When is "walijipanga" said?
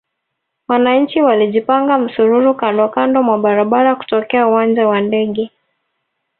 1.21-1.97